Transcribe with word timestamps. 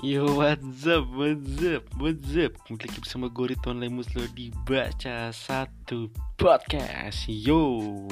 Yo 0.00 0.24
what's 0.24 0.88
up, 0.88 1.12
what's 1.12 1.60
up, 1.60 1.84
what's 2.00 2.32
up? 2.32 2.56
Kembali 2.64 2.88
lagi 2.88 2.98
bersama 3.04 3.28
Lemus 3.76 4.08
lo 4.16 4.24
di 4.32 4.48
Baca 4.64 5.28
Satu 5.28 6.08
Podcast. 6.40 7.28
Yo. 7.28 8.08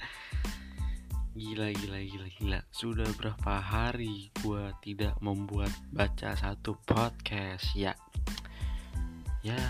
Gila, 1.36 1.76
gila, 1.76 2.00
gila, 2.00 2.28
gila. 2.40 2.60
Sudah 2.72 3.04
berapa 3.20 3.60
hari 3.60 4.32
gue 4.40 4.64
tidak 4.80 5.20
membuat 5.20 5.68
Baca 5.92 6.32
Satu 6.40 6.80
Podcast? 6.88 7.76
Ya. 7.76 7.92
Ya, 9.44 9.60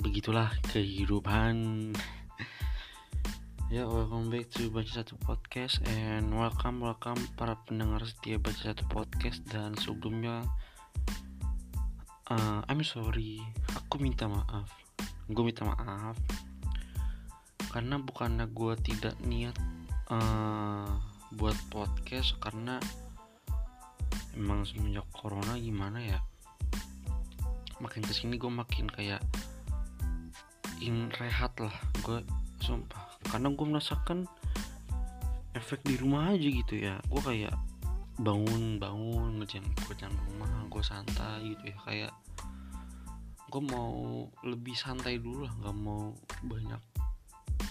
begitulah 0.00 0.48
kehidupan. 0.72 1.92
Ya, 3.70 3.86
welcome 3.86 4.34
back 4.34 4.50
to 4.50 4.66
Baca 4.66 4.90
Satu 4.90 5.14
Podcast 5.22 5.78
And 5.86 6.34
welcome, 6.34 6.82
welcome 6.82 7.22
para 7.38 7.54
pendengar 7.68 8.02
setia 8.02 8.34
Baca 8.40 8.74
Satu 8.74 8.82
Podcast. 8.90 9.46
Dan 9.46 9.78
sebelumnya 9.78 10.42
uh, 12.30 12.60
I'm 12.70 12.82
sorry. 12.86 13.42
Aku 13.74 13.98
minta 13.98 14.30
maaf. 14.30 14.70
Gue 15.26 15.50
minta 15.50 15.66
maaf. 15.66 16.16
Karena 17.70 17.98
bukannya 18.02 18.50
gue 18.50 18.74
tidak 18.82 19.14
niat 19.22 19.54
uh, 20.10 20.90
Buat 21.38 21.54
podcast 21.70 22.34
Karena 22.42 22.82
Emang 24.34 24.66
semenjak 24.66 25.06
corona 25.10 25.58
gimana 25.58 25.98
ya? 26.02 26.18
Makin 27.82 28.02
ke 28.06 28.14
sini 28.14 28.38
gue 28.38 28.50
makin 28.50 28.86
kayak 28.86 29.22
ingin 30.78 31.10
rehat 31.18 31.50
lah. 31.58 31.74
Gue 32.06 32.22
sumpah. 32.62 33.18
Karena 33.26 33.50
gue 33.50 33.66
merasakan 33.66 34.30
efek 35.58 35.82
di 35.82 35.98
rumah 35.98 36.30
aja 36.30 36.46
gitu 36.46 36.78
ya. 36.78 37.02
Gue 37.10 37.22
kayak 37.26 37.69
bangun 38.20 38.76
bangun 38.76 39.40
ngerjain 39.40 39.64
pekerjaan 39.80 40.12
rumah 40.12 40.52
gue 40.68 40.82
santai 40.84 41.56
gitu 41.56 41.72
ya 41.72 41.76
kayak 41.88 42.12
gue 43.50 43.62
mau 43.64 44.28
lebih 44.44 44.76
santai 44.76 45.16
dulu 45.18 45.48
lah 45.48 45.52
nggak 45.58 45.76
mau 45.80 46.12
banyak 46.44 46.78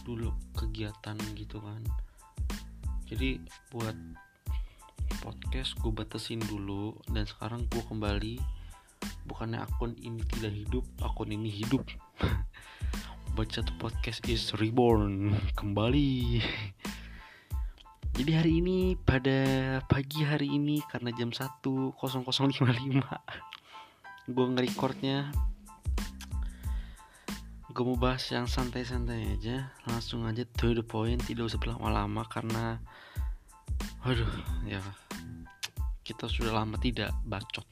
dulu 0.03 0.33
kegiatan 0.57 1.17
gitu 1.37 1.61
kan. 1.61 1.85
Jadi 3.05 3.41
buat 3.69 3.95
podcast 5.21 5.77
gue 5.81 5.93
batasin 5.93 6.41
dulu 6.41 6.97
dan 7.13 7.29
sekarang 7.29 7.69
gue 7.69 7.83
kembali. 7.85 8.35
Bukannya 9.29 9.61
akun 9.61 9.93
ini 10.01 10.25
tidak 10.25 10.53
hidup 10.53 10.85
akun 10.99 11.29
ini 11.29 11.49
hidup. 11.53 11.85
Baca 13.37 13.59
tuh 13.61 13.77
podcast 13.77 14.25
is 14.25 14.51
reborn 14.57 15.37
kembali 15.55 16.41
jadi 18.19 18.43
hari 18.43 18.59
ini 18.59 18.99
pada 18.99 19.79
pagi 19.87 20.27
hari 20.27 20.51
ini 20.51 20.83
karena 20.91 21.07
jam 21.15 21.31
1.0055 21.31 21.95
gue 24.35 24.45
nge-recordnya. 24.51 25.31
Gue 27.71 27.83
mau 27.87 27.95
bahas 27.95 28.27
yang 28.27 28.43
santai-santai 28.43 29.39
aja 29.39 29.71
langsung 29.87 30.27
aja 30.27 30.43
to 30.59 30.75
the 30.75 30.83
point 30.83 31.23
tidak 31.23 31.47
usah 31.47 31.63
berlama-lama 31.63 32.27
karena 32.27 32.83
waduh 34.03 34.27
ya 34.67 34.83
kita 36.03 36.27
sudah 36.27 36.59
lama 36.59 36.75
tidak 36.75 37.15
bacot. 37.23 37.63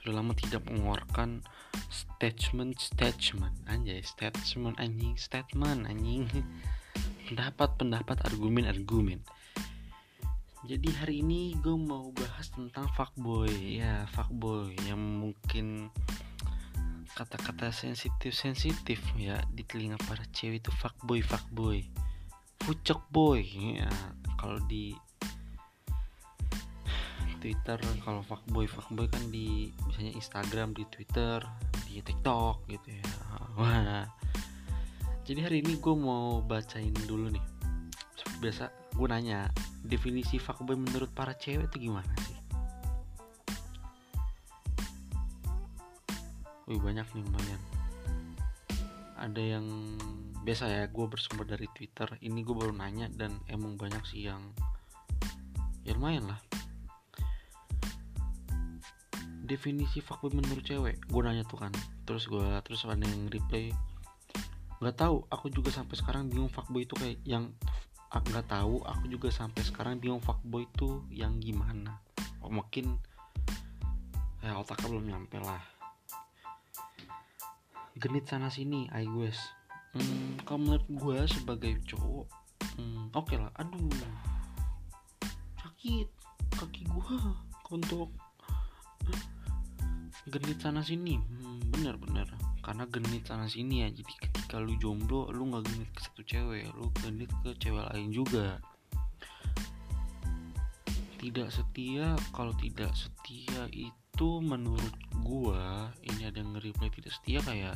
Sudah 0.00 0.24
lama 0.24 0.32
tidak 0.32 0.64
mengeluarkan 0.72 1.44
statement 1.92 2.80
statement 2.80 3.60
anjay 3.68 4.00
statement 4.00 4.80
anjing 4.80 5.20
statement 5.20 5.84
anjing. 5.84 6.24
Pendapat 7.28 7.76
pendapat 7.76 8.24
argumen 8.24 8.64
argumen 8.64 9.20
jadi 10.60 10.92
hari 10.92 11.24
ini 11.24 11.56
gue 11.56 11.72
mau 11.72 12.12
bahas 12.12 12.52
tentang 12.52 12.84
fuckboy. 12.92 13.80
Ya 13.80 14.04
fuckboy 14.12 14.76
yang 14.84 15.00
mungkin 15.00 15.88
kata-kata 17.16 17.72
sensitif 17.72 18.36
sensitif 18.36 19.00
ya 19.16 19.40
di 19.56 19.64
telinga 19.64 19.96
para 20.04 20.20
cewek 20.36 20.60
itu 20.60 20.70
fuckboy 20.76 21.24
fuckboy. 21.24 21.80
Fucek 22.60 23.00
boy 23.08 23.40
ya. 23.80 23.88
Kalau 24.36 24.60
di 24.68 24.92
Twitter 27.40 27.80
kalau 28.04 28.20
fuckboy 28.20 28.68
fuckboy 28.68 29.08
kan 29.08 29.32
di 29.32 29.72
misalnya 29.88 30.12
Instagram 30.12 30.76
di 30.76 30.84
Twitter 30.92 31.40
di 31.88 32.04
TikTok 32.04 32.68
gitu 32.68 33.00
ya. 33.00 33.04
Wah 33.56 34.04
jadi 35.26 35.48
hari 35.48 35.64
ini 35.64 35.80
gue 35.80 35.94
mau 35.96 36.44
bacain 36.44 36.92
dulu 37.08 37.32
nih 37.32 37.49
biasa 38.40 38.72
gue 38.96 39.06
nanya 39.06 39.52
definisi 39.84 40.40
fuckboy 40.40 40.74
menurut 40.74 41.12
para 41.12 41.36
cewek 41.36 41.68
itu 41.68 41.92
gimana 41.92 42.08
sih? 42.24 42.38
Wih 46.72 46.80
banyak 46.80 47.04
nih 47.12 47.22
lumayan. 47.22 47.62
Ada 49.20 49.42
yang 49.60 49.66
biasa 50.40 50.64
ya 50.72 50.82
gue 50.88 51.06
bersumber 51.06 51.44
dari 51.44 51.68
Twitter. 51.76 52.08
Ini 52.24 52.40
gue 52.40 52.56
baru 52.56 52.72
nanya 52.72 53.12
dan 53.12 53.36
emang 53.52 53.76
banyak 53.76 54.00
sih 54.08 54.24
yang 54.32 54.40
ya 55.84 55.92
lumayan 55.92 56.24
lah. 56.32 56.40
Definisi 59.44 60.00
fuckboy 60.00 60.32
menurut 60.32 60.64
cewek 60.64 60.96
gue 61.04 61.20
nanya 61.20 61.44
tuh 61.44 61.60
kan. 61.60 61.72
Terus 62.08 62.24
gue 62.24 62.48
terus 62.64 62.88
ada 62.88 63.04
yang 63.04 63.28
reply 63.28 63.68
nggak 64.80 64.96
tahu 64.96 65.28
aku 65.28 65.52
juga 65.52 65.68
sampai 65.68 65.92
sekarang 65.92 66.32
bingung 66.32 66.48
fuckboy 66.48 66.88
itu 66.88 66.96
kayak 66.96 67.20
yang 67.28 67.52
nggak 68.10 68.50
tahu. 68.50 68.82
Aku 68.82 69.06
juga 69.06 69.30
sampai 69.30 69.62
sekarang 69.62 70.02
bingung 70.02 70.18
fuckboy 70.18 70.66
itu 70.66 71.06
yang 71.14 71.38
gimana. 71.38 72.02
Oh, 72.42 72.50
mungkin 72.50 72.98
ya 74.42 74.58
otaknya 74.58 74.90
belum 74.90 75.06
nyampe 75.06 75.38
lah. 75.38 75.62
Genit 77.94 78.26
sana 78.26 78.50
sini 78.50 78.90
I 78.90 79.06
guess. 79.06 79.38
Hmm, 79.94 80.38
kalau 80.46 80.58
menurut 80.62 80.86
gue 80.86 81.18
sebagai 81.26 81.72
cowok 81.86 82.26
hmm, 82.78 83.14
oke 83.14 83.30
okay 83.30 83.36
lah. 83.38 83.52
Aduh. 83.62 83.90
Sakit 85.62 86.08
kaki 86.58 86.82
gue 86.90 87.16
untuk 87.70 88.10
genit 90.26 90.58
sana 90.58 90.82
sini. 90.82 91.14
Hmm, 91.14 91.62
bener 91.70 91.94
bener 91.94 92.26
karena 92.70 92.86
genit 92.86 93.26
sana 93.26 93.50
sini 93.50 93.82
ya. 93.82 93.90
Jadi 93.90 94.14
ketika 94.14 94.62
lu 94.62 94.78
jomblo 94.78 95.26
lu 95.34 95.50
nggak 95.50 95.66
genit 95.66 95.90
ke 95.90 96.00
satu 96.06 96.22
cewek 96.22 96.70
lu 96.78 96.86
genit 97.02 97.26
ke 97.42 97.50
cewek 97.58 97.82
lain 97.90 98.14
juga. 98.14 98.62
Tidak 101.18 101.50
setia 101.50 102.14
kalau 102.30 102.54
tidak 102.62 102.94
setia 102.94 103.66
itu 103.74 104.28
menurut 104.38 104.94
gua 105.18 105.90
ini 106.06 106.30
ada 106.30 106.38
yang 106.38 106.54
nge-reply 106.54 106.94
tidak 106.94 107.10
setia 107.10 107.42
kayak 107.42 107.74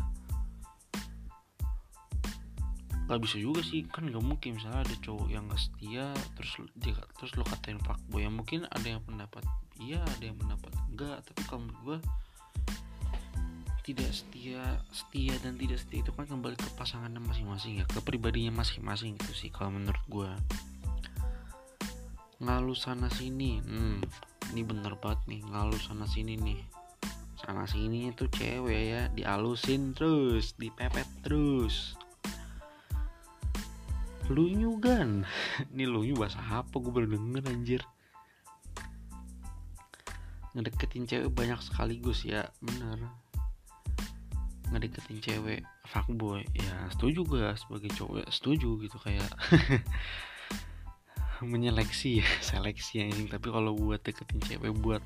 nggak 3.10 3.19
bisa 3.19 3.37
juga 3.43 3.66
sih. 3.66 3.83
Kan 3.91 4.15
nggak 4.15 4.22
mungkin 4.22 4.62
misalnya 4.62 4.87
ada 4.87 4.94
cowok 5.03 5.27
yang 5.27 5.50
nggak 5.50 5.59
setia 5.59 6.15
terus 6.38 6.71
dia 6.78 6.94
terus 7.19 7.34
lo 7.34 7.43
katain 7.43 7.83
fuckboy. 7.83 8.22
Ya 8.22 8.31
mungkin 8.31 8.71
ada 8.71 8.87
yang 8.87 9.03
pendapat 9.03 9.43
iya 9.83 9.99
ada 10.06 10.22
yang 10.22 10.38
pendapat 10.38 10.71
enggak 10.87 11.19
tapi 11.27 11.43
kalau 11.50 11.66
menurut 11.66 11.83
gua 11.83 11.99
tidak 13.84 14.11
setia 14.17 14.81
setia 14.89 15.37
dan 15.45 15.61
tidak 15.61 15.77
setia 15.77 16.00
itu 16.00 16.11
kan 16.17 16.25
kembali 16.25 16.56
ke 16.56 16.69
pasangannya 16.75 17.21
masing-masing 17.21 17.78
ya 17.78 17.84
ke 17.84 18.00
pribadinya 18.00 18.65
masing-masing 18.65 19.21
itu 19.21 19.33
sih 19.37 19.53
kalau 19.53 19.77
menurut 19.77 20.00
gue 20.09 20.31
ngalu 22.41 22.72
sana 22.72 23.12
sini 23.12 23.61
hmm 23.61 24.00
ini 24.53 24.62
bener 24.62 24.95
banget 25.00 25.19
nih 25.27 25.41
ngalu 25.49 25.75
sana 25.81 26.05
sini 26.05 26.37
nih. 26.37 26.61
Sana 27.41 27.67
sini 27.67 28.15
itu 28.15 28.31
cewek 28.31 28.83
ya 28.93 29.03
dialusin 29.11 29.97
terus 29.97 30.55
dipepet 30.55 31.09
terus. 31.25 31.99
Lunyu 34.31 34.78
kan 34.81 35.27
ini 35.75 35.91
lunyu 35.91 36.15
bahasa 36.15 36.39
apa? 36.39 36.71
Gue 36.77 36.92
baru 36.92 37.19
denger 37.19 37.42
anjir. 37.48 37.83
Ngedeketin 40.54 41.09
cewek 41.09 41.34
banyak 41.34 41.59
sekaligus 41.59 42.22
ya 42.22 42.47
bener 42.63 43.23
ngedeketin 44.74 45.22
cewek 45.22 45.62
fuckboy 45.86 46.42
ya 46.59 46.74
setuju 46.91 47.22
gue 47.22 47.47
sebagai 47.54 47.91
cowok 47.94 48.26
setuju 48.26 48.82
gitu 48.82 48.98
kayak 48.98 49.30
menyeleksi 51.47 52.18
ya 52.18 52.26
seleksi 52.50 53.06
anjing 53.06 53.30
tapi 53.30 53.54
kalau 53.54 53.78
buat 53.78 54.03
deketin 54.03 54.42
cewek 54.42 54.74
buat 54.82 55.03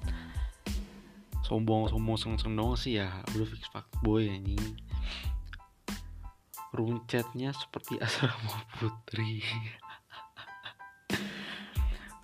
sombong 1.45 1.93
sombong 1.93 2.17
seng 2.17 2.41
seng 2.41 2.57
dong 2.57 2.77
sih 2.81 3.01
ya 3.01 3.13
udah 3.37 3.49
fix 3.49 3.69
fuckboy 3.69 4.33
room 6.73 7.05
chatnya 7.09 7.53
seperti 7.57 7.97
asrama 8.05 8.65
putri. 8.77 9.41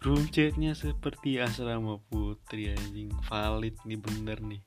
Room 0.05 0.29
seperti 0.76 1.41
asrama 1.41 1.96
putri 2.12 2.70
anjing. 2.70 3.08
Valid 3.25 3.76
nih 3.88 3.99
bener 3.99 4.38
nih 4.44 4.62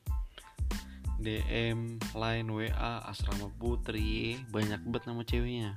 DM, 1.17 1.97
line, 2.13 2.49
WA, 2.49 2.93
asrama 3.09 3.49
putri, 3.57 4.37
banyak 4.53 4.81
banget 4.87 5.03
nama 5.09 5.21
ceweknya. 5.25 5.71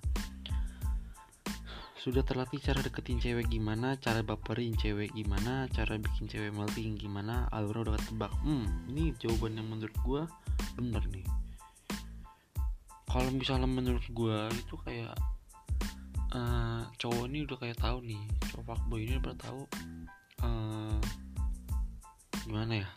sudah 2.01 2.25
terlatih 2.25 2.57
cara 2.65 2.81
deketin 2.81 3.21
cewek 3.21 3.53
gimana 3.53 3.93
cara 4.01 4.25
baperin 4.25 4.73
cewek 4.73 5.13
gimana 5.13 5.69
cara 5.69 6.01
bikin 6.01 6.33
cewek 6.33 6.49
melting 6.49 6.97
gimana 6.97 7.45
alurnya 7.53 7.93
udah 7.93 7.95
ketebak. 8.01 8.33
Hmm 8.41 8.89
ini 8.89 9.13
jawaban 9.21 9.61
yang 9.61 9.69
menurut 9.69 9.93
gue 10.01 10.23
bener 10.81 11.05
nih. 11.13 11.29
Kalau 13.05 13.29
misalnya 13.37 13.69
menurut 13.69 14.01
gue 14.17 14.39
itu 14.49 14.81
kayak 14.81 15.13
uh, 16.35 16.83
cowok 16.99 17.25
ini 17.31 17.39
udah 17.47 17.59
kayak 17.59 17.79
tahu 17.79 17.99
nih 18.07 18.23
cowok 18.51 18.65
fuckboy 18.65 19.01
ini 19.05 19.15
udah 19.19 19.35
tahu 19.39 19.63
uh, 20.47 20.99
gimana 22.47 22.87
ya 22.87 22.89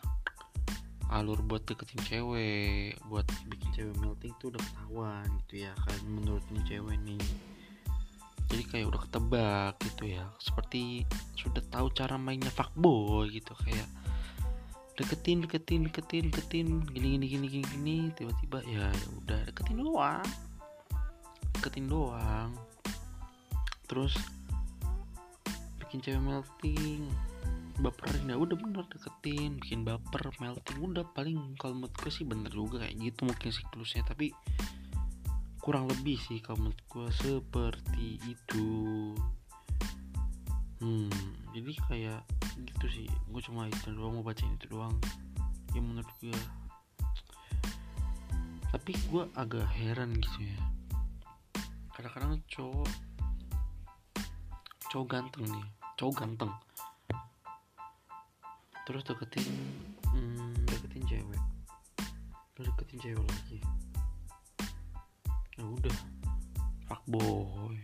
alur 1.14 1.38
buat 1.46 1.62
deketin 1.62 2.02
cewek 2.02 2.98
buat 3.06 3.22
bikin 3.46 3.70
cewek 3.70 3.94
melting 4.02 4.34
tuh 4.42 4.50
udah 4.50 4.58
ketahuan 4.58 5.26
gitu 5.46 5.62
ya 5.62 5.72
kan 5.78 6.00
menurut 6.10 6.42
nih 6.50 6.64
cewek 6.66 6.98
nih. 7.06 7.22
Jadi 8.50 8.62
kayak 8.66 8.86
udah 8.90 9.00
ketebak 9.06 9.74
gitu 9.86 10.04
ya 10.10 10.26
seperti 10.42 11.06
sudah 11.38 11.62
tahu 11.70 11.86
cara 11.94 12.18
mainnya 12.18 12.50
fuckboy 12.50 13.30
gitu 13.30 13.54
kayak 13.62 13.86
deketin 14.98 15.42
deketin 15.42 15.86
deketin 15.86 16.24
deketin 16.30 16.66
gini 16.90 17.18
gini 17.18 17.26
gini 17.30 17.46
gini, 17.46 17.66
gini. 17.70 17.96
tiba-tiba 18.14 18.58
ya, 18.66 18.90
udah 19.22 19.40
deketin 19.50 19.78
doang. 19.82 20.26
Deketin 21.54 21.86
doang. 21.86 22.50
Terus 23.86 24.18
bikin 25.78 26.02
cewek 26.02 26.22
melting 26.26 27.06
baperin 27.80 28.30
ya 28.30 28.36
udah 28.38 28.54
bener 28.54 28.84
deketin 28.86 29.58
bikin 29.58 29.82
baper 29.82 30.30
melting. 30.38 30.78
Udah 30.78 31.06
paling 31.14 31.58
kalau 31.58 31.78
menurut 31.78 31.94
gue 31.98 32.10
sih 32.12 32.26
bener 32.26 32.50
juga 32.50 32.86
kayak 32.86 32.94
gitu 32.98 33.26
mungkin 33.26 33.50
siklusnya. 33.50 34.02
Tapi 34.06 34.30
kurang 35.58 35.88
lebih 35.90 36.20
sih 36.20 36.38
kalau 36.44 36.68
menurut 36.68 36.80
gue 36.86 37.08
seperti 37.14 38.08
itu. 38.26 38.68
Hmm 40.78 41.10
jadi 41.54 41.72
kayak 41.88 42.20
gitu 42.58 42.86
sih. 42.90 43.08
Gue 43.30 43.40
cuma 43.42 43.66
itu 43.66 43.90
doang 43.94 44.20
mau 44.20 44.24
bacain 44.26 44.54
itu 44.54 44.66
doang. 44.70 44.94
Ya 45.74 45.80
menurut 45.82 46.10
gue 46.22 46.36
tapi 48.74 48.90
gue 49.06 49.22
agak 49.38 49.70
heran 49.70 50.18
gitu 50.18 50.50
ya. 50.50 50.58
Kadang-kadang 51.94 52.42
cowok 52.50 52.90
cowok 54.94 55.10
ganteng 55.10 55.50
nih 55.50 55.66
cowok 55.98 56.14
ganteng 56.22 56.52
terus 58.84 59.02
deketin 59.04 59.46
hmm, 60.12 60.54
deketin 60.68 61.04
cewek. 61.08 61.42
Terus 62.54 62.66
deketin 62.72 62.98
cewek 63.00 63.24
lagi. 63.24 63.58
Ya 65.56 65.64
udah. 65.64 65.98
Fuckboy 66.84 67.80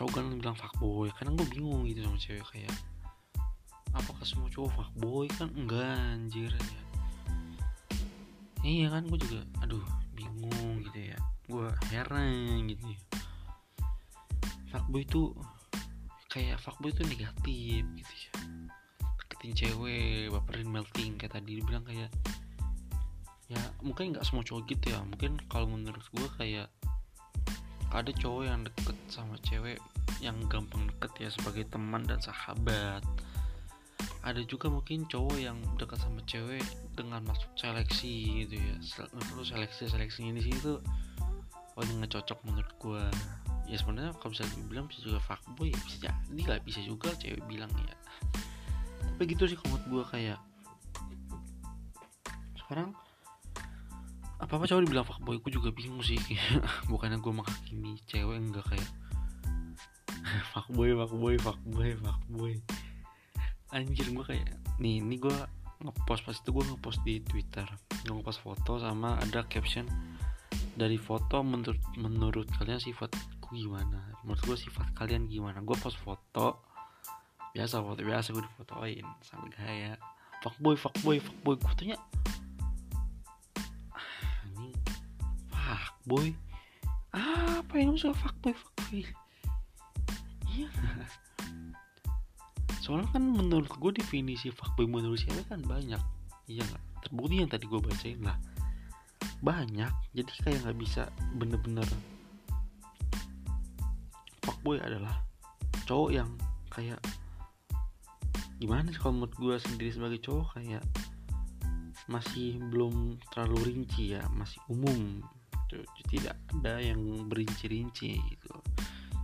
cowok 0.00 0.16
kan 0.16 0.32
bilang 0.40 0.56
fuckboy 0.56 1.12
karena 1.12 1.36
gue 1.36 1.46
bingung 1.52 1.84
gitu 1.84 2.00
sama 2.00 2.16
cewek 2.16 2.46
kayak 2.56 2.72
apakah 3.92 4.24
semua 4.24 4.48
cowok 4.48 4.72
fuckboy 4.72 5.28
kan 5.36 5.52
enggak 5.52 5.92
anjir 5.92 6.48
ya. 6.48 6.82
Iya 8.64 8.86
kan 8.96 9.04
gue 9.04 9.20
juga 9.20 9.44
aduh 9.60 9.84
bingung 10.16 10.80
gitu 10.88 11.12
ya. 11.12 11.20
Gue 11.44 11.68
heran 11.92 12.64
gitu 12.64 12.96
ya. 12.96 13.00
Fuckboy 14.72 15.04
itu 15.04 15.36
kayak 16.30 16.62
fuckboy 16.62 16.94
itu 16.94 17.02
negatif 17.04 17.82
gitu 17.82 18.14
ya. 18.14 18.32
Deketin 19.26 19.52
cewek 19.52 20.30
baperin 20.30 20.70
melting 20.70 21.18
kayak 21.18 21.34
tadi 21.36 21.58
dibilang 21.58 21.82
kayak 21.82 22.10
ya 23.50 23.58
mungkin 23.82 24.14
nggak 24.14 24.22
semua 24.22 24.46
cowok 24.46 24.62
gitu 24.70 24.94
ya. 24.94 25.02
Mungkin 25.02 25.42
kalau 25.50 25.66
menurut 25.66 26.06
gue 26.14 26.28
kayak 26.38 26.70
ada 27.90 28.10
cowok 28.14 28.42
yang 28.46 28.62
deket 28.62 28.96
sama 29.10 29.34
cewek 29.42 29.82
yang 30.22 30.38
gampang 30.46 30.86
deket 30.86 31.12
ya 31.18 31.28
sebagai 31.34 31.66
teman 31.66 32.06
dan 32.06 32.22
sahabat. 32.22 33.02
Ada 34.22 34.46
juga 34.46 34.70
mungkin 34.70 35.08
cowok 35.10 35.36
yang 35.40 35.58
dekat 35.80 35.98
sama 35.98 36.22
cewek 36.30 36.62
dengan 36.94 37.26
maksud 37.26 37.50
seleksi 37.58 38.46
gitu 38.46 38.54
ya. 38.54 38.74
Terus 39.34 39.50
seleksi 39.50 39.90
seleksi 39.90 40.30
ini 40.30 40.40
sih 40.44 40.54
oh 41.80 41.82
ini 41.88 42.04
nggak 42.04 42.12
cocok 42.12 42.38
menurut 42.44 42.72
gue 42.76 43.04
ya 43.70 43.78
sebenarnya 43.78 44.12
kalau 44.18 44.34
bisa 44.34 44.42
dibilang 44.50 44.90
bisa 44.90 45.00
juga 45.06 45.22
fuckboy 45.22 45.70
ya 45.70 45.78
bisa 45.86 45.96
jadi. 46.10 46.40
Nggak 46.42 46.60
bisa 46.66 46.80
juga 46.82 47.08
cewek 47.14 47.42
bilang 47.46 47.70
ya. 47.78 47.94
Tapi 49.14 49.24
gitu 49.30 49.46
sih 49.46 49.54
kalau 49.54 49.78
gue 49.86 50.04
kayak 50.10 50.38
sekarang 52.58 52.90
apa 54.40 54.52
apa 54.56 54.64
cowok 54.66 54.82
dibilang 54.82 55.06
fuckboy 55.06 55.38
gue 55.38 55.52
juga 55.54 55.70
bingung 55.70 56.02
sih. 56.02 56.18
Bukannya 56.90 57.22
gue 57.22 57.30
menghakimi 57.30 58.02
cewek 58.10 58.36
enggak 58.42 58.66
kayak 58.66 58.90
fuckboy 60.52 60.90
fuckboy 60.98 61.34
fuckboy 61.38 61.90
fuckboy. 62.02 62.54
Anjir 63.70 64.10
gue 64.10 64.24
kayak 64.26 64.50
nih 64.82 64.98
ini 64.98 65.14
gue 65.22 65.36
ngepost 65.80 66.26
pas 66.26 66.34
itu 66.34 66.50
gue 66.50 66.64
ngepost 66.74 66.98
di 67.06 67.22
twitter. 67.22 67.70
Gue 68.02 68.18
ngepost 68.18 68.42
foto 68.42 68.82
sama 68.82 69.14
ada 69.22 69.46
caption 69.46 69.86
dari 70.74 70.98
foto 70.98 71.46
menurut 71.46 71.78
menurut 71.94 72.50
kalian 72.58 72.82
sifatku 73.50 73.66
gimana? 73.66 73.98
Menurut 74.22 74.42
gue 74.46 74.56
sifat 74.56 74.86
kalian 74.94 75.26
gimana? 75.26 75.58
Gue 75.66 75.74
post 75.74 75.98
foto. 75.98 76.62
Biasa 77.50 77.82
foto 77.82 77.98
biasa 77.98 78.30
gue 78.30 78.46
difotoin 78.46 79.02
sambil 79.26 79.50
gaya. 79.58 79.98
Fuckboy 80.40 80.78
fuckboy 80.78 81.18
fuckboy 81.18 81.58
gue 81.58 81.72
tanya 81.76 81.98
fuckboy 85.52 86.32
apa 87.10 87.74
yang 87.76 87.92
maksudnya 87.92 88.16
fuckboy 88.16 88.54
fuckboy 88.54 89.02
iya. 90.48 90.70
Soalnya 92.86 93.10
kan 93.12 93.20
menurut 93.20 93.68
gue 93.68 93.92
definisi 93.98 94.48
fuckboy 94.54 94.86
menurut 94.86 95.18
cewek 95.20 95.44
kan 95.50 95.60
banyak. 95.66 96.00
Iya 96.46 96.62
nggak? 96.64 96.82
Terbukti 97.04 97.34
yang 97.42 97.50
tadi 97.50 97.66
gue 97.66 97.80
bacain 97.82 98.22
lah. 98.22 98.38
Banyak. 99.44 99.92
Jadi 100.16 100.30
kayak 100.40 100.64
nggak 100.64 100.78
bisa 100.80 101.02
bener-bener 101.36 101.84
fuckboy 104.60 104.76
adalah 104.84 105.24
cowok 105.88 106.10
yang 106.12 106.28
kayak 106.68 107.00
gimana 108.60 108.92
sih 108.92 109.00
kalau 109.00 109.16
menurut 109.16 109.32
gue 109.40 109.56
sendiri 109.56 109.88
sebagai 109.88 110.20
cowok 110.20 110.60
kayak 110.60 110.84
masih 112.12 112.60
belum 112.68 113.16
terlalu 113.32 113.72
rinci 113.72 114.12
ya 114.12 114.20
masih 114.36 114.60
umum 114.68 115.24
gitu. 115.64 115.80
Tidak 116.12 116.36
ada 116.60 116.76
yang 116.76 117.00
berinci-rinci 117.24 118.20
gitu. 118.20 118.52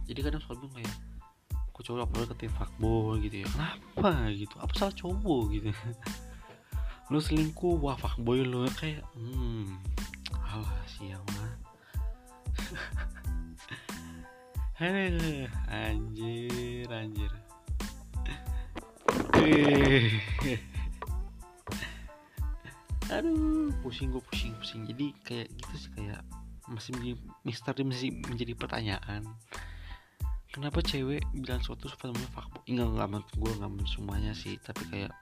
Jadi 0.09 0.25
kadang 0.25 0.41
suka 0.41 0.57
bingung 0.57 0.81
kayak 0.81 0.97
kok 1.53 1.85
cowok 1.85 2.09
apa 2.09 2.33
ketik 2.33 2.57
fuckboy 2.57 3.21
gitu 3.21 3.45
ya? 3.45 3.47
Kenapa 3.53 4.33
gitu? 4.33 4.57
Apa 4.57 4.73
salah 4.73 4.97
cowok 4.97 5.43
gitu? 5.53 5.69
Lu 7.13 7.21
selingkuh 7.21 7.77
wah 7.77 8.01
fuckboy 8.01 8.41
lu. 8.41 8.65
Kayak 8.73 9.05
hmm 9.13 9.77
alah 10.33 10.81
siapa 10.89 11.45
anjir 15.73 16.85
anjir. 16.93 17.33
Aduh 23.17 23.73
pusing 23.81 24.13
gue 24.13 24.21
pusing 24.29 24.53
pusing. 24.61 24.85
Jadi 24.85 25.17
kayak 25.25 25.49
gitu 25.49 25.75
sih 25.81 25.89
kayak 25.97 26.21
masih 26.69 26.93
menjadi 26.93 27.17
misteri 27.49 27.89
masih 27.89 28.13
menjadi 28.29 28.53
pertanyaan. 28.53 29.25
Kenapa 30.53 30.85
cewek 30.85 31.25
bilang 31.33 31.65
suatu 31.65 31.89
namanya 32.05 32.29
fuckboy 32.37 32.61
enggak 32.69 32.89
nggak 32.93 33.09
menurut 33.09 33.33
gue 33.33 33.53
nggak 33.57 33.89
semuanya 33.89 34.37
sih. 34.37 34.61
Tapi 34.61 34.85
kayak 34.93 35.13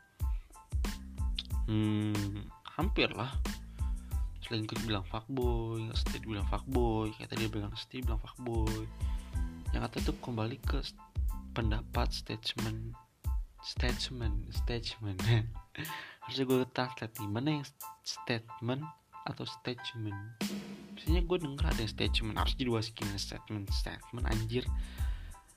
hmm 1.71 2.43
hampir 2.75 3.07
lah. 3.15 3.31
Selingkuh 4.43 4.83
bilang 4.83 5.07
fuckboy 5.07 5.87
nggak 5.87 5.99
setia 6.03 6.19
bilang 6.27 6.51
fuckboy 6.51 7.15
kayak 7.15 7.31
tadi 7.31 7.47
bilang 7.47 7.71
setia 7.79 8.03
bilang 8.03 8.19
fuckboy 8.19 8.91
yang 9.75 9.83
kata 9.91 10.07
itu 10.07 10.15
kembali 10.23 10.57
ke 10.63 10.79
pendapat 11.51 12.07
statement 12.15 12.95
statement 13.59 14.55
statement. 14.55 15.19
Harusnya 16.23 16.45
gue 16.47 16.59
translate 16.71 17.15
nih 17.19 17.27
mana 17.27 17.49
yang 17.59 17.65
statement 18.07 18.87
atau 19.27 19.43
statement? 19.43 20.15
Biasanya 20.95 21.27
gue 21.27 21.39
denger 21.43 21.65
ada 21.67 21.81
yang 21.83 21.91
statement. 21.91 22.39
Harus 22.39 22.55
jadi 22.55 22.71
wasikin 22.71 23.11
statement 23.19 23.67
statement 23.75 24.31
anjir. 24.31 24.63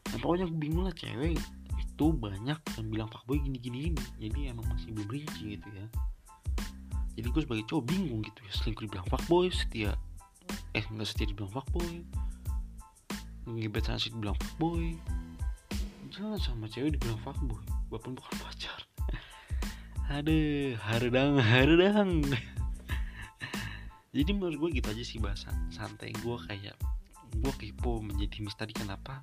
Nah, 0.10 0.18
pokoknya 0.18 0.50
gue 0.50 0.58
bingung 0.58 0.90
lah 0.90 0.96
cewek 0.98 1.38
itu 1.78 2.06
banyak 2.10 2.58
yang 2.58 2.88
bilang 2.90 3.10
fuckboy 3.14 3.38
gini 3.38 3.62
gini 3.62 3.78
ini 3.94 4.04
jadi 4.18 4.58
emang 4.58 4.66
masih 4.66 4.98
belum 4.98 5.14
rinci 5.14 5.62
gitu 5.62 5.70
ya. 5.78 5.86
Jadi 7.22 7.28
gue 7.30 7.42
sebagai 7.46 7.66
cowok 7.70 7.86
bingung 7.86 8.26
gitu 8.26 8.40
ya 8.42 8.52
selingkuh 8.58 8.82
dibilang 8.90 9.06
fuckboy 9.14 9.54
setia 9.54 9.94
eh 10.74 10.86
nggak 10.90 11.06
setia 11.06 11.30
dibilang 11.30 11.54
fuckboy 11.54 12.02
ngebet 12.02 12.27
sana 13.48 13.96
sih 13.96 14.12
dibilang 14.12 14.36
fuckboy 14.36 15.00
jangan 16.12 16.40
sama 16.40 16.68
cewek 16.68 17.00
dibilang 17.00 17.20
fuckboy 17.24 17.62
walaupun 17.88 18.20
bukan 18.20 18.36
pacar. 18.44 18.80
Aduh 20.18 20.76
hardang 20.76 21.40
hardang 21.40 22.28
jadi 24.18 24.34
menurut 24.34 24.58
gue 24.58 24.70
gitu 24.82 24.88
aja 24.92 25.04
sih 25.06 25.22
bahasan 25.22 25.56
santai 25.70 26.10
gue 26.10 26.38
kayak 26.50 26.76
gue 27.38 27.54
kepo 27.60 28.02
menjadi 28.02 28.42
misteri 28.42 28.74
kenapa 28.74 29.22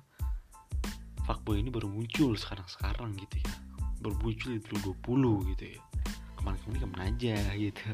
fuckboy 1.25 1.59
ini 1.59 1.73
baru 1.73 1.89
muncul 1.89 2.37
sekarang-sekarang 2.37 3.17
gitu 3.17 3.41
ya. 3.41 3.53
Baru 3.99 4.15
muncul 4.21 4.55
di 4.55 4.61
2020 4.61 5.51
gitu 5.51 5.63
ya. 5.73 5.81
Kemarin-kemarin 6.37 6.79
ke 6.79 6.87
mana 6.93 7.03
aja 7.09 7.35
gitu. 7.57 7.85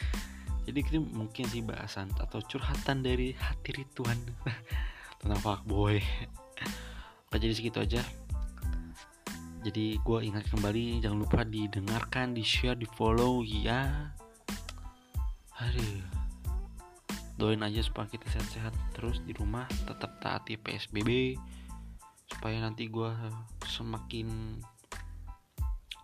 Jadi 0.66 0.78
kita 0.82 0.98
mungkin 0.98 1.44
sih 1.52 1.62
bahasan 1.62 2.08
atau 2.16 2.40
curhatan 2.42 3.04
dari 3.04 3.36
hati 3.36 3.76
rituan 3.76 4.18
tentang 5.22 5.40
fuckboy 5.40 6.02
oke 7.30 7.36
jadi 7.38 7.54
segitu 7.56 7.80
aja? 7.80 8.02
Jadi 9.62 9.94
gue 10.02 10.18
ingat 10.26 10.50
kembali 10.50 10.98
jangan 10.98 11.22
lupa 11.22 11.46
didengarkan 11.46 12.34
di 12.34 12.42
share 12.42 12.74
di 12.74 12.84
follow 12.98 13.46
ya 13.46 14.10
aduh. 15.62 16.02
Doain 17.38 17.62
aja 17.62 17.80
supaya 17.80 18.10
kita 18.10 18.26
sehat-sehat 18.28 18.74
terus 18.98 19.22
di 19.22 19.32
rumah 19.38 19.64
tetap 19.86 20.18
taati 20.18 20.58
PSBB 20.58 21.38
supaya 22.26 22.58
nanti 22.58 22.90
gue 22.90 23.10
semakin 23.70 24.58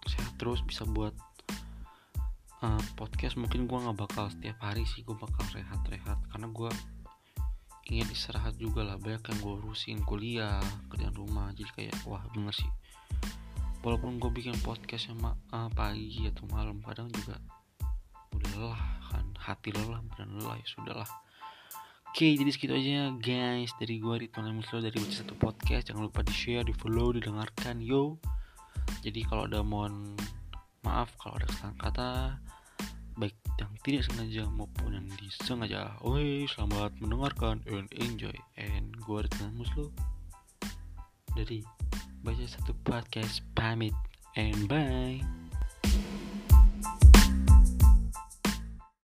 sehat 0.06 0.32
terus 0.38 0.62
bisa 0.62 0.86
buat 0.86 1.12
uh, 2.62 2.82
podcast. 2.94 3.34
Mungkin 3.36 3.66
gue 3.66 3.78
nggak 3.78 3.98
bakal 3.98 4.30
setiap 4.30 4.56
hari 4.62 4.86
sih 4.86 5.02
gue 5.02 5.18
bakal 5.18 5.44
rehat-rehat 5.50 6.18
karena 6.30 6.46
gue 6.48 6.70
ingin 7.88 8.08
istirahat 8.12 8.54
juga 8.60 8.84
lah 8.84 9.00
banyak 9.00 9.24
yang 9.24 9.38
gue 9.40 9.54
urusin 9.64 9.98
kuliah 10.04 10.60
kerjaan 10.92 11.16
rumah. 11.16 11.48
Jadi 11.56 11.70
kayak 11.72 11.96
wah 12.04 12.20
bener 12.36 12.52
sih. 12.52 12.68
Walaupun 13.80 14.20
gue 14.20 14.28
bikin 14.28 14.56
podcast 14.60 15.08
sama 15.08 15.32
uh, 15.54 15.72
pagi 15.72 16.28
atau 16.28 16.44
malam 16.52 16.84
kadang 16.84 17.08
juga 17.08 17.40
udah 18.36 18.50
lelah 18.60 18.84
kan. 19.08 19.24
Hati 19.40 19.72
lelah 19.72 20.04
benar 20.04 20.28
lelah 20.28 20.56
ya 20.60 20.66
sudahlah. 20.68 21.10
Oke 22.12 22.36
jadi 22.36 22.50
segitu 22.52 22.76
aja 22.76 23.12
guys. 23.16 23.72
Dari 23.80 23.96
gue 23.96 24.14
Ridwan 24.28 24.52
Muslo 24.52 24.84
dari 24.84 24.96
baca 25.00 25.16
satu 25.16 25.34
podcast. 25.40 25.88
Jangan 25.88 26.12
lupa 26.12 26.20
di 26.20 26.34
share 26.36 26.68
di 26.68 26.76
follow 26.76 27.16
didengarkan 27.16 27.80
yo. 27.80 28.20
Jadi 29.00 29.24
kalau 29.24 29.48
ada 29.48 29.64
mohon 29.64 30.12
maaf 30.84 31.12
kalau 31.16 31.40
ada 31.40 31.46
kesalahan 31.48 31.78
kata 31.80 32.08
baik 33.18 33.34
yang 33.58 33.74
tidak 33.82 34.06
sengaja 34.06 34.46
maupun 34.46 34.94
yang 34.94 35.06
disengaja. 35.18 35.98
Oi, 36.06 36.46
selamat 36.46 36.94
mendengarkan 37.02 37.58
and 37.66 37.90
enjoy 37.98 38.34
and 38.54 38.94
gue 38.94 39.18
Ridwan 39.26 39.58
Muslo 39.58 39.90
dari 41.34 41.66
baca 42.22 42.46
satu 42.46 42.70
podcast 42.86 43.42
pamit 43.58 43.94
and 44.38 44.70
bye 44.70 45.18